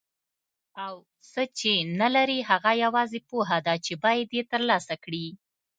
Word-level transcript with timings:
او 0.85 0.93
څه 1.31 1.41
چې 1.59 1.73
نه 1.99 2.07
لري 2.15 2.39
هغه 2.49 2.71
یوازې 2.83 3.19
پوهه 3.29 3.57
ده 3.65 3.73
چې 3.85 3.93
باید 4.03 4.29
یې 4.37 4.43
ترلاسه 4.51 4.95
کړي. 5.03 5.27